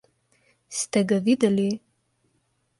Ste 0.77 1.05
ga 1.13 1.21
videli? 1.29 1.69